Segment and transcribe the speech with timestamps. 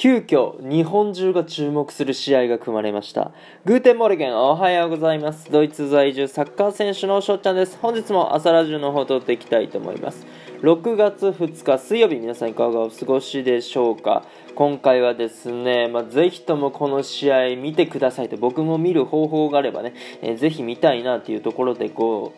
[0.00, 3.32] 急遽日本中が注目する試合が組まれました。
[3.66, 5.52] Guten Morgen おはようございます。
[5.52, 7.76] ドイツ在住サッカー選手のしょっちゃんです。
[7.82, 10.24] 本日も朝ラジオの方を撮っていきたいと思います。
[10.62, 14.24] 6月2日水曜日皆さんいかがお過ごしでしょうか。
[14.54, 19.92] 今回はですね、まあ、ぜひともこの試合見てくださいと僕も見る方法があればね、
[20.22, 22.32] えー、ぜひ見たいなというところでご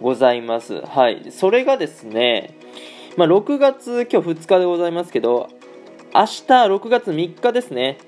[0.00, 0.80] ございます。
[0.82, 1.32] はい。
[1.32, 2.54] それがですね
[3.16, 5.50] まあ、6月今日2日でございますけど
[6.12, 7.98] 明日6月3日ですね。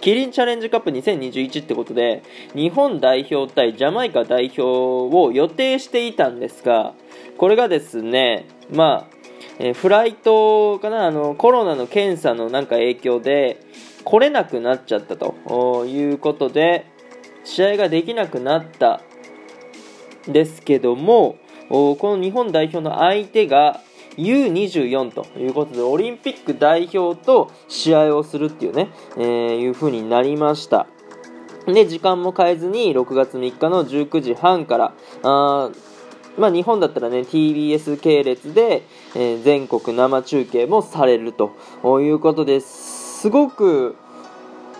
[0.00, 2.24] キリンチャレンジカップ2021ってことで、
[2.54, 6.94] 日本代表対ジャマイカ代表を予定していたんですが、
[7.38, 9.16] これがですね、まあ、
[9.60, 13.60] え、フライトかな、あの、コロナの検査のなんか影響で、
[14.02, 16.86] 来れなくなっちゃったということで、
[17.44, 19.00] 試合ができなくなった
[20.26, 21.36] ですけども、
[21.68, 23.80] この日本代表の相手が、
[24.16, 30.86] U24 ということで、オリンピック代表と試合をするっていうね、えー、いう風になりました。
[31.66, 35.70] で、時間も変えずに、6月3日の19時半から、あ
[36.38, 38.82] まあ、日本だったらね、TBS 系列で、
[39.14, 41.52] えー、全国生中継もされると
[42.00, 43.20] いうことです。
[43.22, 43.96] すごく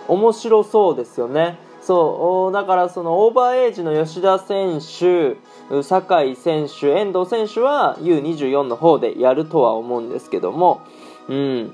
[0.07, 1.57] 面白そうですよね。
[1.85, 5.35] そう、だからそのオーバーエイジの吉田選手、
[5.83, 10.81] 酒井選手、遠藤選手は U24 の方でやるとは思うんですけども、
[11.27, 11.73] うん、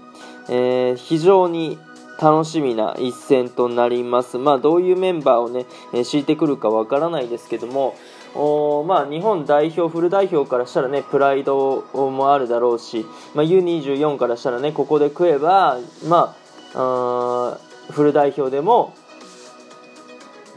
[0.50, 1.78] えー、非常に
[2.20, 4.38] 楽しみな一戦となります。
[4.38, 7.96] まあ、どういうメンバーをね、えー、敷いてくるかわからないですけども、
[8.36, 16.36] おまあ、日本代表、フル代表からしたらね、プライドもあるだろうし、まあ、U24 からしたらね、ここで食えば、ま
[16.74, 17.58] あ、あ
[17.92, 18.94] フル代表でも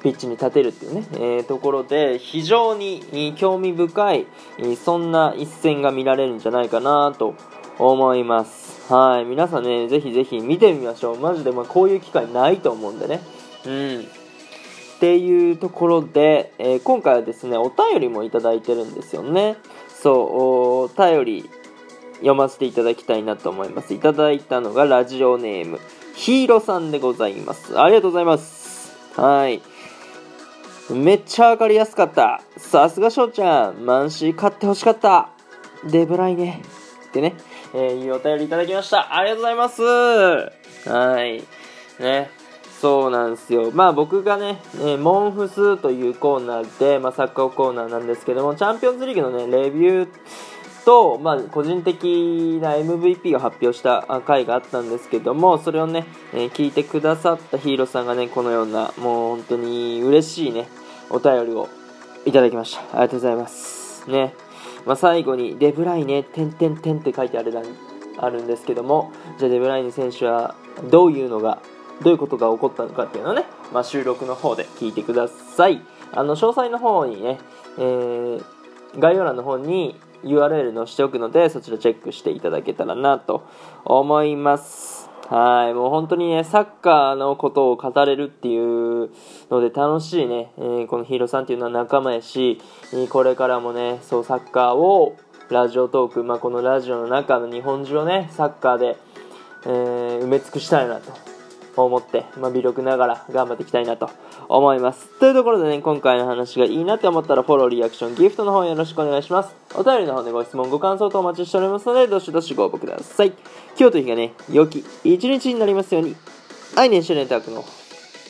[0.03, 4.27] ピッチに立てるっていうね、えー、ところで非常に興味深い
[4.83, 7.35] そんな一戦が見られるんじゃないかなと
[7.79, 8.93] 思います。
[8.93, 11.19] はい皆さんねぜひぜひ見てみましょう。
[11.19, 13.21] マジでまこういう機会ないと思うんでね。
[13.65, 14.01] うん。
[14.01, 14.05] っ
[15.01, 19.57] ていうところで、えー、今回はですねお便りもいただいてるんですよね。
[19.89, 21.51] そうお便り
[22.17, 23.95] 読ませていただきたいなと思います。
[23.95, 25.81] いただいたのがラジオネーム
[26.15, 27.81] ヒーローさんでございます。
[27.81, 28.95] ありがとうございます。
[29.17, 29.63] はい。
[30.91, 32.43] めっちゃわかりやすかった。
[32.57, 33.85] さすが翔ちゃん。
[33.85, 35.31] マンシー買ってほしかった。
[35.85, 36.63] デブライネ。
[37.09, 37.35] ってね、
[37.75, 39.15] えー、いうお便りいただきました。
[39.15, 39.83] ありがとうございます。
[40.89, 41.43] はい。
[42.03, 42.31] ね。
[42.81, 43.71] そうなんですよ。
[43.71, 50.09] まあ僕がね、えモンフスというコーナーで、まあサッカーコーナーなんですけども、チャンピオンズリーグのね、レビュー
[50.85, 60.69] と、まあ個人的な MVP を発表した回があったんですけども、それをね、えー、聞いてくださったヒーローさんがね、このような、もう本当に嬉しいね、
[61.11, 61.69] お便りを
[62.25, 62.81] いただきました。
[62.81, 64.11] ありがとうございます。
[64.11, 64.35] ね。
[64.87, 67.53] まあ、最後に、デブライネ、てんてんてんって書いてある
[68.19, 70.55] あるんですけども、じゃあデブライネ選手は
[70.91, 71.59] どういうのが、
[72.03, 75.83] どういうことが起こったのかっていうのをね、まあ、収録の方で聞いてください。
[76.13, 77.39] あの、詳細の方にね、
[77.79, 78.45] えー、
[78.99, 83.47] 概要欄の方に URL 載せておくので、そちらチェックしていただけたらなと
[83.85, 85.11] 思います。
[85.29, 89.11] はい、もう本当にね、サッカーのことを語れるっていう
[89.51, 92.61] ので楽しいね、えー、このヒーローさんっていうのは仲間やし、
[93.09, 95.17] これからもね、そうサッカーを
[95.49, 98.97] ラジオトーク、まあ、このラジオの中の日本中をね、サッカーで、
[99.65, 101.32] えー、埋め尽くしたいなと
[101.77, 104.11] 思って、まあ、微力ながら頑張っていきたいなと
[104.49, 105.09] 思います。
[105.19, 109.55] というところでね、今回の話がいいなって思ったらフォロー、リアクション、ギフトの方よろしくお願いします。
[109.75, 113.33] お便りの方でご質問、ご感想とお待ちしておりますので、どしどしご応募ください。
[113.79, 116.15] 今日という日がね、良き一日になりますように。
[116.75, 117.65] アイネンシュレンタークの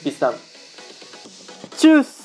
[0.04, 0.34] ビスタン。
[1.76, 2.21] チュース